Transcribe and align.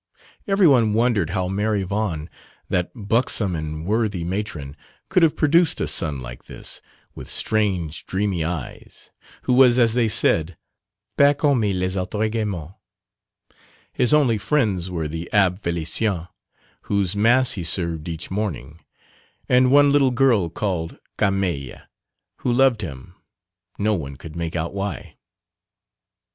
Everyone 0.47 0.95
wondered 0.95 1.29
how 1.29 1.47
Mère 1.47 1.79
Yvonne, 1.79 2.27
that 2.69 2.89
buxom 2.95 3.55
and 3.55 3.85
worthy 3.85 4.23
matron, 4.23 4.75
could 5.09 5.21
have 5.21 5.35
produced 5.35 5.79
a 5.79 5.87
son 5.87 6.21
like 6.21 6.45
this, 6.45 6.81
with 7.13 7.27
strange 7.29 8.03
dreamy 8.07 8.43
eyes, 8.43 9.11
who 9.43 9.53
was 9.53 9.77
as 9.77 9.93
they 9.93 10.07
said 10.07 10.57
"pas 11.17 11.35
comme 11.37 11.61
les 11.61 11.95
autres 11.95 12.29
gamins." 12.31 12.73
His 13.93 14.11
only 14.11 14.39
friends 14.39 14.89
were 14.89 15.07
the 15.07 15.29
Abbé 15.31 15.59
Félicien 15.59 16.29
whose 16.89 17.15
Mass 17.15 17.51
he 17.51 17.63
served 17.63 18.07
each 18.09 18.31
morning, 18.31 18.79
and 19.47 19.69
one 19.69 19.91
little 19.91 20.09
girl 20.09 20.49
called 20.49 20.97
Carmeille, 21.19 21.81
who 22.37 22.51
loved 22.51 22.81
him, 22.81 23.13
no 23.77 23.93
one 23.93 24.15
could 24.15 24.35
make 24.35 24.55
out 24.55 24.73
why. 24.73 25.15